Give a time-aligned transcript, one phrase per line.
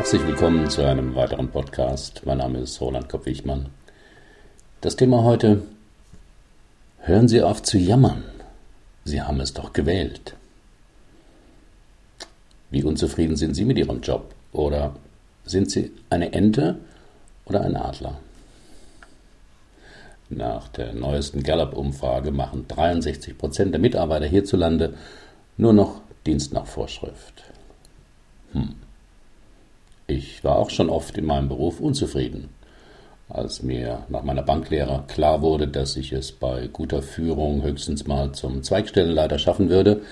[0.00, 2.22] Herzlich willkommen zu einem weiteren Podcast.
[2.24, 3.66] Mein Name ist Roland Kopp-Wichmann.
[4.80, 5.60] Das Thema heute:
[7.00, 8.24] Hören Sie auf zu jammern.
[9.04, 10.36] Sie haben es doch gewählt.
[12.70, 14.34] Wie unzufrieden sind Sie mit Ihrem Job?
[14.52, 14.96] Oder
[15.44, 16.78] sind Sie eine Ente
[17.44, 18.18] oder ein Adler?
[20.30, 24.94] Nach der neuesten Gallup-Umfrage machen 63 Prozent der Mitarbeiter hierzulande
[25.58, 27.44] nur noch Dienst nach Vorschrift.
[28.52, 28.76] Hm.
[30.22, 32.50] Ich war auch schon oft in meinem Beruf unzufrieden.
[33.30, 38.32] Als mir nach meiner Banklehre klar wurde, dass ich es bei guter Führung höchstens mal
[38.32, 40.02] zum Zweigstellenleiter schaffen würde,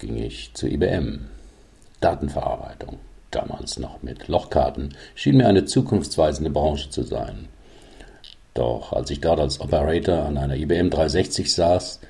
[0.00, 1.26] ging ich zur IBM.
[2.00, 2.98] Datenverarbeitung,
[3.30, 7.46] damals noch mit Lochkarten, schien mir eine zukunftsweisende Branche zu sein.
[8.52, 12.00] Doch als ich dort als Operator an einer IBM 360 saß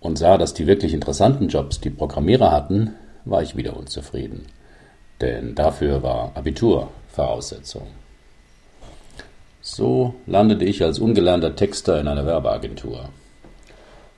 [0.00, 2.92] und sah, dass die wirklich interessanten Jobs die Programmierer hatten,
[3.24, 4.44] war ich wieder unzufrieden
[5.20, 7.86] denn dafür war Abitur Voraussetzung.
[9.60, 13.08] So landete ich als ungelernter Texter in einer Werbeagentur.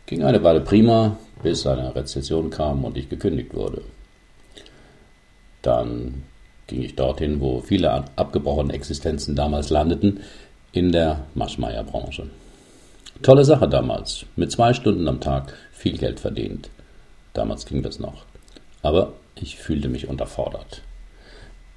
[0.06, 3.82] Ging eine Weile prima, bis eine Rezession kam und ich gekündigt wurde.
[5.62, 6.24] Dann
[6.66, 10.20] ging ich dorthin, wo viele abgebrochene Existenzen damals landeten,
[10.72, 12.28] in der Maschmeyer-Branche.
[13.22, 16.70] Tolle Sache damals, mit zwei Stunden am Tag viel Geld verdient.
[17.32, 18.24] Damals ging das noch.
[18.82, 20.82] Aber ich fühlte mich unterfordert.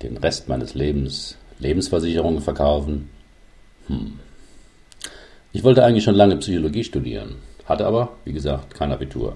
[0.01, 3.09] Den Rest meines Lebens Lebensversicherungen verkaufen.
[3.87, 4.19] Hm.
[5.51, 9.35] Ich wollte eigentlich schon lange Psychologie studieren, hatte aber, wie gesagt, kein Abitur.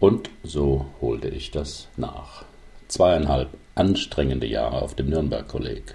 [0.00, 2.44] Und so holte ich das nach.
[2.88, 5.94] Zweieinhalb anstrengende Jahre auf dem Nürnberg-Kolleg.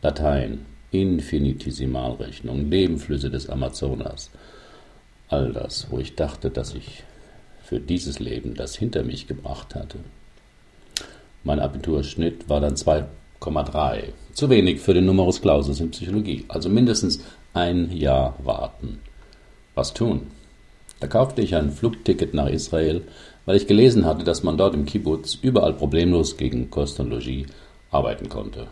[0.00, 4.30] Latein, Infinitesimalrechnung, Nebenflüsse des Amazonas.
[5.28, 7.04] All das, wo ich dachte, dass ich
[7.62, 9.98] für dieses Leben das hinter mich gebracht hatte.
[11.42, 14.12] Mein Abiturschnitt war dann 2,3.
[14.34, 16.44] Zu wenig für den Numerus Clausus in Psychologie.
[16.48, 17.20] Also mindestens
[17.54, 19.00] ein Jahr warten.
[19.74, 20.26] Was tun?
[21.00, 23.02] Da kaufte ich ein Flugticket nach Israel,
[23.46, 27.46] weil ich gelesen hatte, dass man dort im Kibbutz überall problemlos gegen Kost und Logis
[27.90, 28.66] arbeiten konnte.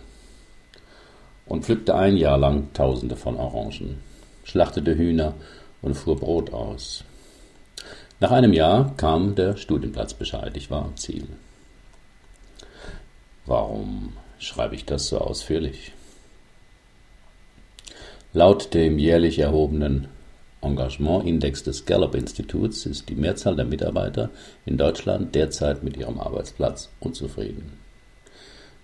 [1.47, 4.01] Und pflückte ein Jahr lang Tausende von Orangen,
[4.45, 5.33] schlachtete Hühner
[5.81, 7.03] und fuhr Brot aus.
[8.21, 10.55] Nach einem Jahr kam der Studienplatzbescheid.
[10.57, 11.29] Ich war am Ziel.
[13.49, 15.93] Warum schreibe ich das so ausführlich?
[18.35, 20.09] Laut dem jährlich erhobenen
[20.61, 24.29] Engagementindex des Gallup-Instituts ist die Mehrzahl der Mitarbeiter
[24.67, 27.79] in Deutschland derzeit mit ihrem Arbeitsplatz unzufrieden.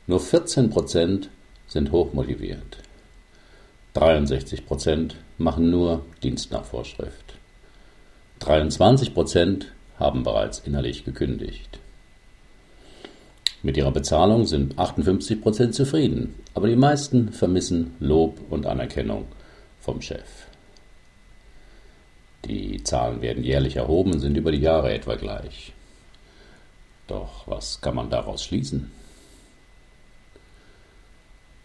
[0.06, 1.28] Nur 14 Prozent
[1.66, 2.78] sind hochmotiviert.
[3.92, 7.34] 63 Prozent machen nur Dienst nach Vorschrift.
[8.38, 11.80] 23 Prozent haben bereits innerlich gekündigt.
[13.64, 19.24] Mit ihrer Bezahlung sind 58 Prozent zufrieden, aber die meisten vermissen Lob und Anerkennung
[19.80, 20.48] vom Chef.
[22.44, 25.72] Die Zahlen werden jährlich erhoben und sind über die Jahre etwa gleich.
[27.06, 28.92] Doch was kann man daraus schließen?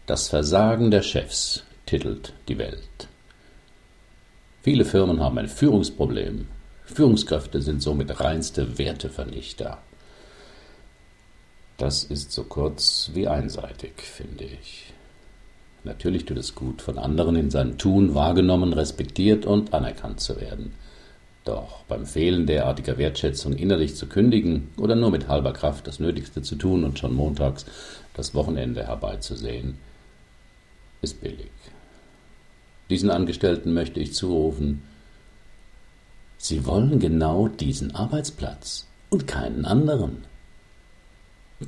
[0.06, 3.08] Das Versagen der Chefs titelt die Welt.
[4.62, 6.48] Viele Firmen haben ein Führungsproblem
[6.86, 9.78] Führungskräfte sind somit reinste Wertevernichter.
[11.80, 14.92] Das ist so kurz wie einseitig, finde ich.
[15.82, 20.74] Natürlich tut es gut, von anderen in seinem Tun wahrgenommen, respektiert und anerkannt zu werden.
[21.46, 26.42] Doch beim Fehlen derartiger Wertschätzung innerlich zu kündigen oder nur mit halber Kraft das Nötigste
[26.42, 27.64] zu tun und schon montags
[28.12, 29.78] das Wochenende herbeizusehen,
[31.00, 31.50] ist billig.
[32.90, 34.82] Diesen Angestellten möchte ich zurufen,
[36.36, 40.28] Sie wollen genau diesen Arbeitsplatz und keinen anderen.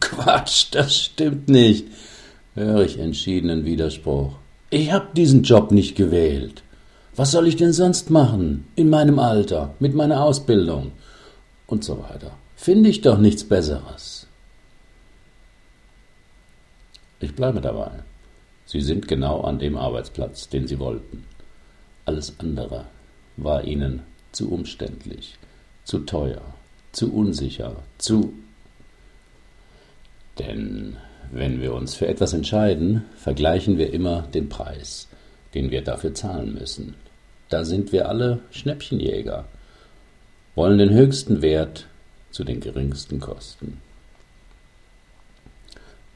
[0.00, 1.86] Quatsch, das stimmt nicht,
[2.54, 4.32] höre ich entschiedenen Widerspruch.
[4.70, 6.62] Ich hab diesen Job nicht gewählt.
[7.14, 8.66] Was soll ich denn sonst machen?
[8.75, 10.92] In meinem Alter, mit meiner Ausbildung
[11.66, 12.33] und so weiter.
[12.56, 14.27] Finde ich doch nichts Besseres.
[17.21, 17.91] Ich bleibe dabei.
[18.65, 21.24] Sie sind genau an dem Arbeitsplatz, den Sie wollten.
[22.06, 22.86] Alles andere
[23.36, 24.03] war Ihnen
[24.33, 25.36] zu umständlich,
[25.84, 26.42] zu teuer,
[26.92, 28.33] zu unsicher, zu...
[30.38, 30.96] Denn
[31.30, 35.08] wenn wir uns für etwas entscheiden, vergleichen wir immer den Preis,
[35.54, 36.94] den wir dafür zahlen müssen.
[37.48, 39.46] Da sind wir alle Schnäppchenjäger,
[40.54, 41.86] wollen den höchsten Wert
[42.30, 43.78] zu den geringsten Kosten.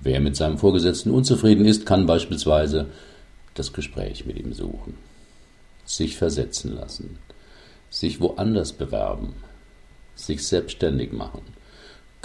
[0.00, 2.86] Wer mit seinem Vorgesetzten unzufrieden ist, kann beispielsweise
[3.54, 4.94] das Gespräch mit ihm suchen,
[5.84, 7.18] sich versetzen lassen,
[7.90, 9.34] sich woanders bewerben,
[10.14, 11.42] sich selbstständig machen,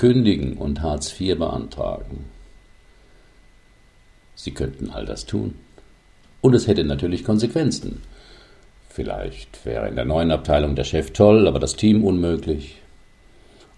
[0.02, 2.26] kündigen und Hartz IV beantragen.
[4.34, 5.54] Sie könnten all das tun.
[6.42, 8.02] Und es hätte natürlich Konsequenzen.
[8.90, 12.78] Vielleicht wäre in der neuen Abteilung der Chef toll, aber das Team unmöglich.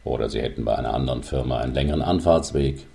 [0.06, 2.86] Oder Sie hätten bei einer anderen Firma einen längeren Anfahrtsweg.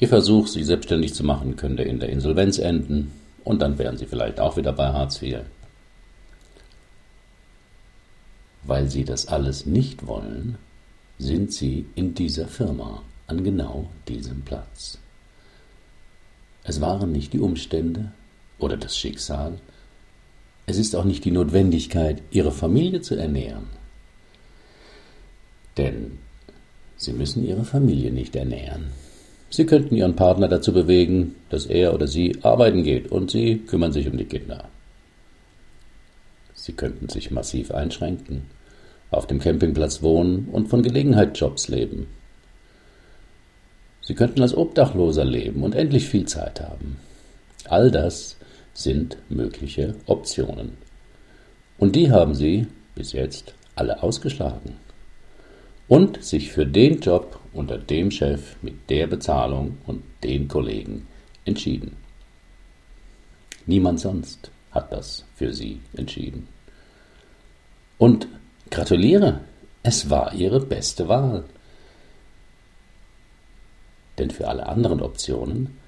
[0.00, 3.12] Ihr Versuch, Sie selbstständig zu machen, könnte in der Insolvenz enden.
[3.44, 5.40] Und dann wären Sie vielleicht auch wieder bei Hartz IV.
[8.62, 10.56] Weil Sie das alles nicht wollen,
[11.22, 14.98] sind Sie in dieser Firma an genau diesem Platz.
[16.64, 18.12] Es waren nicht die Umstände
[18.58, 19.58] oder das Schicksal,
[20.66, 23.66] es ist auch nicht die Notwendigkeit, ihre Familie zu ernähren.
[25.76, 26.18] Denn
[26.96, 28.86] sie müssen ihre Familie nicht ernähren.
[29.50, 33.92] Sie könnten ihren Partner dazu bewegen, dass er oder sie arbeiten geht und sie kümmern
[33.92, 34.68] sich um die Kinder.
[36.54, 38.42] Sie könnten sich massiv einschränken,
[39.12, 42.08] auf dem Campingplatz wohnen und von Gelegenheitsjobs leben.
[44.00, 46.96] Sie könnten als Obdachloser leben und endlich viel Zeit haben.
[47.68, 48.36] All das
[48.74, 50.76] sind mögliche Optionen.
[51.78, 54.76] Und die haben Sie bis jetzt alle ausgeschlagen.
[55.88, 61.06] Und sich für den Job unter dem Chef mit der Bezahlung und den Kollegen
[61.44, 61.96] entschieden.
[63.66, 66.48] Niemand sonst hat das für Sie entschieden.
[67.98, 68.26] Und
[68.72, 69.40] gratuliere,
[69.84, 71.44] es war Ihre beste Wahl
[74.18, 75.78] denn für alle anderen Optionen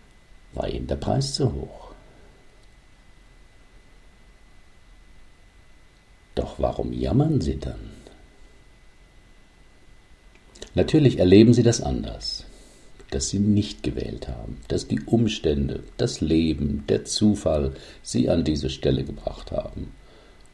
[0.54, 1.92] war ihnen der Preis zu hoch.
[6.34, 7.90] Doch warum jammern sie dann?
[10.74, 12.44] Natürlich erleben sie das anders,
[13.10, 18.70] dass sie nicht gewählt haben, dass die Umstände, das Leben, der Zufall sie an diese
[18.70, 19.92] Stelle gebracht haben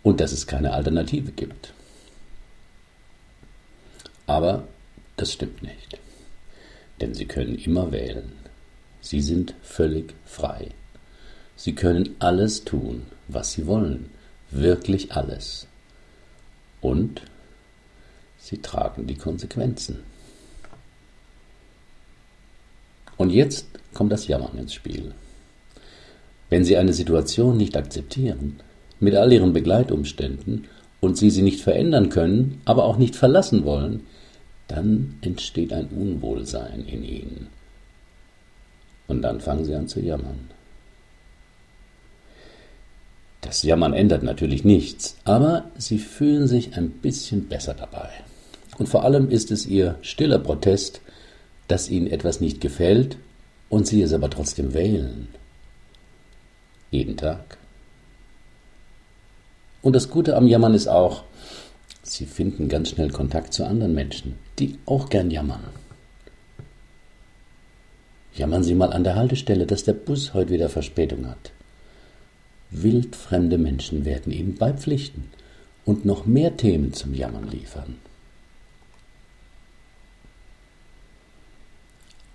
[0.03, 1.73] und dass es keine Alternative gibt.
[4.31, 4.69] Aber
[5.17, 5.99] das stimmt nicht
[7.01, 8.33] denn Sie können immer wählen.
[9.01, 10.69] Sie sind völlig frei.
[11.57, 14.11] Sie können alles tun, was Sie wollen,
[14.51, 15.67] wirklich alles.
[16.81, 17.23] Und
[18.39, 20.01] Sie tragen die Konsequenzen.
[23.17, 25.13] Und jetzt kommt das Jammern ins Spiel.
[26.49, 28.61] Wenn Sie eine Situation nicht akzeptieren,
[28.99, 30.67] mit all ihren Begleitumständen,
[31.03, 34.07] und Sie sie nicht verändern können, aber auch nicht verlassen wollen,
[34.71, 37.49] dann entsteht ein Unwohlsein in ihnen.
[39.09, 40.51] Und dann fangen sie an zu jammern.
[43.41, 48.11] Das Jammern ändert natürlich nichts, aber sie fühlen sich ein bisschen besser dabei.
[48.79, 51.01] Und vor allem ist es ihr stiller Protest,
[51.67, 53.17] dass ihnen etwas nicht gefällt
[53.69, 55.29] und sie es aber trotzdem wählen.
[56.91, 57.59] Jeden Tag.
[59.83, 61.25] Und das Gute am Jammern ist auch,
[62.11, 65.63] Sie finden ganz schnell Kontakt zu anderen Menschen, die auch gern jammern.
[68.35, 71.53] Jammern Sie mal an der Haltestelle, dass der Bus heute wieder Verspätung hat.
[72.73, 75.31] Wildfremde Menschen werden Ihnen beipflichten
[75.85, 77.95] und noch mehr Themen zum Jammern liefern.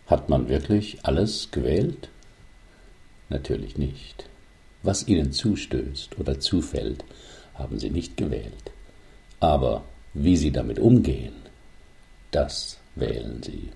[0.08, 2.08] Hat man wirklich alles gewählt?
[3.28, 4.30] Natürlich nicht.
[4.84, 7.04] Was Ihnen zustößt oder zufällt,
[7.56, 8.72] haben Sie nicht gewählt.
[9.40, 9.84] Aber
[10.14, 11.34] wie sie damit umgehen,
[12.32, 13.70] das wählen sie.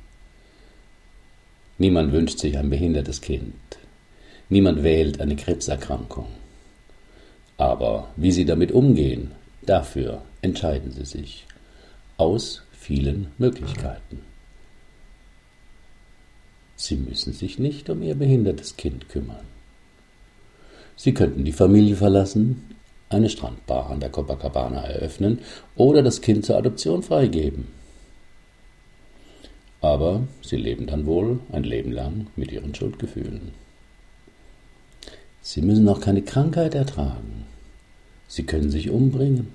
[1.78, 3.54] Niemand wünscht sich ein behindertes Kind.
[4.50, 6.28] Niemand wählt eine Krebserkrankung.
[7.58, 9.32] Aber wie sie damit umgehen,
[9.62, 11.46] dafür entscheiden sie sich.
[12.18, 14.22] Aus vielen Möglichkeiten.
[16.76, 19.46] Sie müssen sich nicht um ihr behindertes Kind kümmern.
[20.96, 22.76] Sie könnten die Familie verlassen,
[23.10, 25.40] eine Strandbar an der Copacabana eröffnen
[25.76, 27.68] oder das Kind zur Adoption freigeben.
[29.82, 33.54] Aber sie leben dann wohl ein Leben lang mit ihren Schuldgefühlen.
[35.42, 37.46] Sie müssen auch keine Krankheit ertragen.
[38.28, 39.54] Sie können sich umbringen,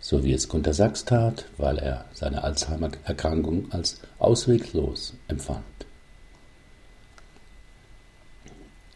[0.00, 5.64] so wie es Gunter Sachs tat, weil er seine Alzheimer-Erkrankung als ausweglos empfand.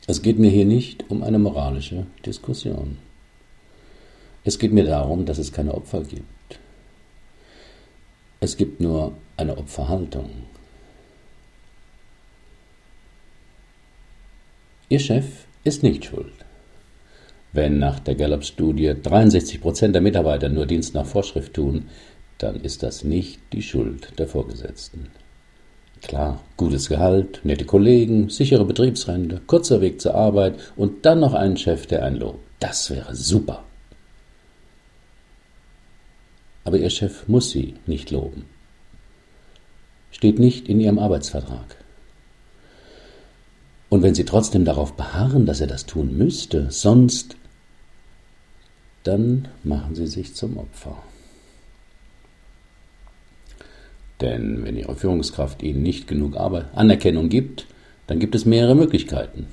[0.06, 2.98] Es geht mir hier nicht um eine moralische Diskussion.
[4.46, 6.60] Es geht mir darum, dass es keine Opfer gibt.
[8.38, 10.30] Es gibt nur eine Opferhaltung.
[14.88, 15.24] Ihr Chef
[15.64, 16.32] ist nicht schuld.
[17.52, 21.88] Wenn nach der Gallup-Studie 63 Prozent der Mitarbeiter nur Dienst nach Vorschrift tun,
[22.38, 25.08] dann ist das nicht die Schuld der Vorgesetzten.
[26.02, 31.56] Klar, gutes Gehalt, nette Kollegen, sichere Betriebsrente, kurzer Weg zur Arbeit und dann noch einen
[31.56, 32.38] Chef, der einen lobt.
[32.60, 33.64] Das wäre super
[36.66, 38.44] aber Ihr Chef muss Sie nicht loben.
[40.10, 41.76] Steht nicht in Ihrem Arbeitsvertrag.
[43.88, 47.36] Und wenn Sie trotzdem darauf beharren, dass er das tun müsste, sonst,
[49.04, 51.00] dann machen Sie sich zum Opfer.
[54.20, 57.66] Denn wenn Ihre Führungskraft Ihnen nicht genug Anerkennung gibt,
[58.08, 59.46] dann gibt es mehrere Möglichkeiten.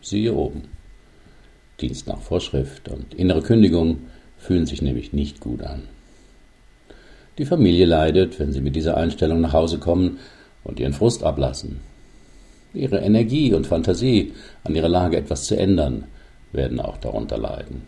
[0.00, 0.62] Siehe oben.
[1.82, 3.98] Dienst nach Vorschrift und innere Kündigung
[4.38, 5.82] fühlen sich nämlich nicht gut an.
[7.38, 10.18] Die Familie leidet, wenn sie mit dieser Einstellung nach Hause kommen
[10.64, 11.80] und ihren Frust ablassen.
[12.72, 14.32] Ihre Energie und Fantasie,
[14.64, 16.04] an ihrer Lage etwas zu ändern,
[16.52, 17.82] werden auch darunter leiden.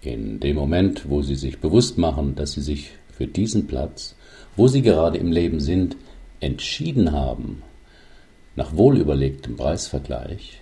[0.00, 4.14] In dem Moment, wo sie sich bewusst machen, dass sie sich für diesen Platz,
[4.56, 5.96] wo sie gerade im Leben sind,
[6.40, 7.62] entschieden haben,
[8.56, 10.60] nach wohlüberlegtem Preisvergleich,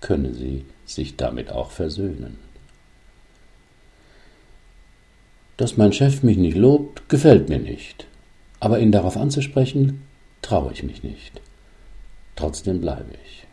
[0.00, 2.49] können sie sich damit auch versöhnen.
[5.60, 8.06] Dass mein Chef mich nicht lobt, gefällt mir nicht,
[8.60, 10.00] aber ihn darauf anzusprechen,
[10.40, 11.42] traue ich mich nicht.
[12.34, 13.46] Trotzdem bleibe ich.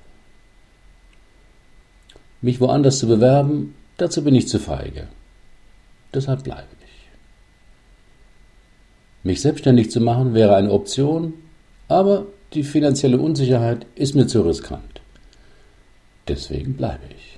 [2.41, 5.09] Mich woanders zu bewerben, dazu bin ich zu feige.
[6.13, 7.09] Deshalb bleibe ich.
[9.23, 11.33] Mich selbstständig zu machen wäre eine Option,
[11.89, 15.01] aber die finanzielle Unsicherheit ist mir zu riskant.
[16.29, 17.36] Deswegen bleibe ich.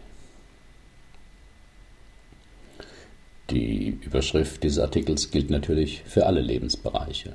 [3.49, 7.33] Die Überschrift dieses Artikels gilt natürlich für alle Lebensbereiche.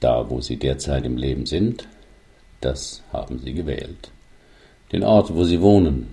[0.00, 1.86] Da, wo Sie derzeit im Leben sind,
[2.60, 4.10] das haben Sie gewählt.
[4.90, 6.08] Den Ort, wo Sie wohnen,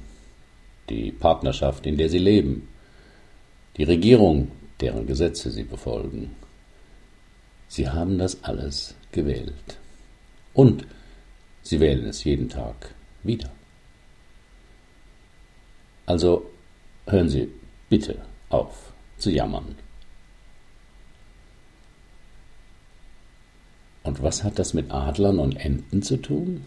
[0.89, 2.67] die Partnerschaft, in der Sie leben,
[3.77, 6.35] die Regierung, deren Gesetze Sie befolgen,
[7.67, 9.79] Sie haben das alles gewählt.
[10.53, 10.85] Und
[11.63, 13.49] Sie wählen es jeden Tag wieder.
[16.05, 16.51] Also
[17.07, 17.49] hören Sie
[17.89, 18.19] bitte
[18.55, 19.75] auf zu jammern.
[24.03, 26.65] Und was hat das mit Adlern und Enten zu tun?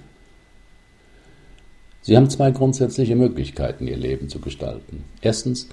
[2.03, 5.05] Sie haben zwei grundsätzliche Möglichkeiten, ihr Leben zu gestalten.
[5.21, 5.69] Erstens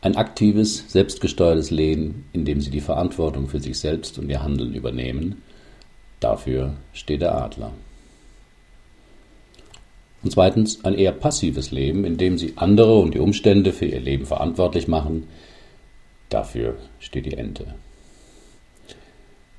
[0.00, 4.74] ein aktives, selbstgesteuertes Leben, in dem sie die Verantwortung für sich selbst und ihr Handeln
[4.74, 5.42] übernehmen.
[6.20, 7.72] Dafür steht der Adler.
[10.26, 14.00] Und zweitens ein eher passives Leben, in dem sie andere und die Umstände für ihr
[14.00, 15.28] Leben verantwortlich machen.
[16.30, 17.76] Dafür steht die Ente.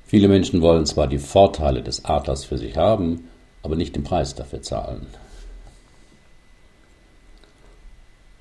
[0.04, 3.30] Viele Menschen wollen zwar die Vorteile des Adlers für sich haben,
[3.62, 5.06] aber nicht den Preis dafür zahlen.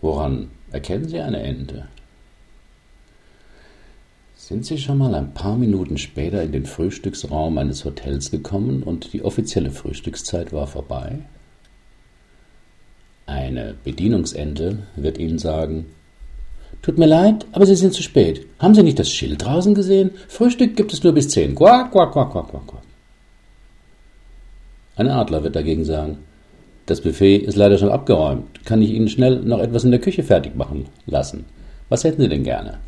[0.01, 1.87] Woran erkennen Sie eine Ente?
[4.35, 9.13] Sind Sie schon mal ein paar Minuten später in den Frühstücksraum eines Hotels gekommen und
[9.13, 11.19] die offizielle Frühstückszeit war vorbei?
[13.47, 15.85] Eine Bedienungsente wird Ihnen sagen,
[16.81, 18.45] Tut mir leid, aber Sie sind zu spät.
[18.59, 20.11] Haben Sie nicht das Schild draußen gesehen?
[20.27, 21.55] Frühstück gibt es nur bis zehn.
[21.55, 22.81] Quack, quack, quack, quack, quack, quack.
[24.97, 26.17] Ein Adler wird dagegen sagen,
[26.87, 28.65] das Buffet ist leider schon abgeräumt.
[28.65, 31.45] Kann ich Ihnen schnell noch etwas in der Küche fertig machen lassen?
[31.87, 32.79] Was hätten Sie denn gerne?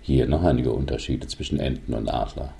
[0.00, 2.52] Hier noch einige Unterschiede zwischen Enten und Adler.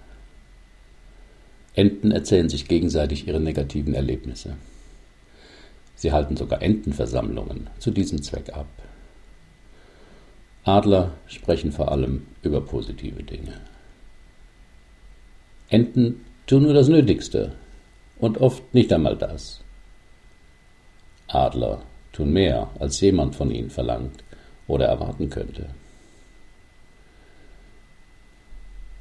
[1.75, 4.57] Enten erzählen sich gegenseitig ihre negativen Erlebnisse.
[5.97, 8.69] Sie halten sogar Entenversammlungen zu diesem Zweck ab.
[10.65, 13.61] Adler sprechen vor allem über positive Dinge.
[15.69, 17.55] Enten tun nur das Nötigste
[18.19, 19.61] und oft nicht einmal das.
[21.27, 24.23] Adler tun mehr, als jemand von ihnen verlangt
[24.67, 25.69] oder erwarten könnte.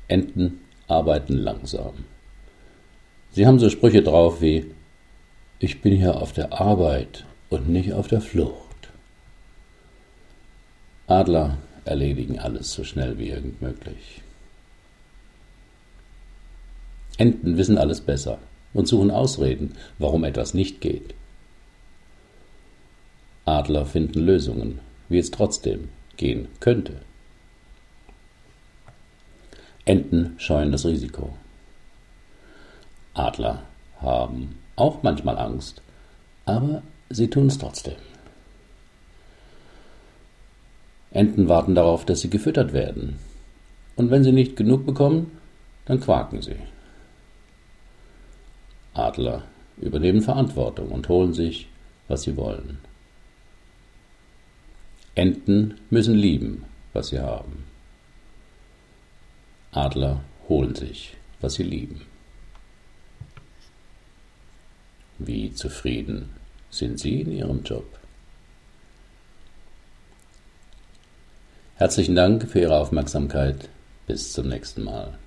[0.08, 1.94] Enten arbeiten langsam.
[3.34, 4.68] Sie haben so Sprüche drauf wie
[5.58, 8.90] Ich bin hier auf der Arbeit und nicht auf der Flucht.
[11.08, 14.22] Adler erledigen alles so schnell wie irgend möglich.
[17.18, 18.38] Enten wissen alles besser
[18.72, 21.16] und suchen Ausreden, warum etwas nicht geht.
[23.46, 27.02] Adler finden Lösungen, wie es trotzdem gehen könnte.
[29.86, 31.36] Enten scheuen das Risiko.
[33.14, 33.64] Adler
[34.02, 35.82] haben auch manchmal Angst,
[36.46, 37.96] aber sie tun es trotzdem.
[41.12, 43.20] Enten warten darauf, dass sie gefüttert werden.
[43.96, 45.38] Und wenn sie nicht genug bekommen,
[45.86, 46.56] dann quaken sie.
[48.96, 49.44] Adler
[49.78, 51.68] übernehmen Verantwortung und holen sich,
[52.08, 52.80] was sie wollen.
[55.16, 57.66] Enten müssen lieben, was sie haben.
[59.72, 62.02] Adler holen sich, was sie lieben.
[65.26, 66.30] Wie zufrieden
[66.70, 67.86] sind Sie in Ihrem Job?
[71.76, 73.70] Herzlichen Dank für Ihre Aufmerksamkeit.
[74.06, 75.18] Bis zum nächsten Mal.